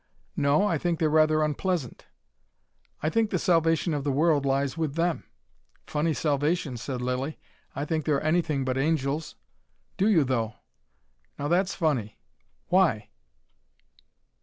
[0.35, 0.65] "No.
[0.65, 2.07] I think they're rather unpleasant."
[3.03, 5.25] "I think the salvation of the world lies with them."
[5.85, 7.37] "Funny salvation," said Lilly.
[7.75, 9.35] "I think they're anything but angels."
[9.97, 10.55] "Do you though?
[11.37, 12.17] Now that's funny.
[12.69, 13.09] Why?"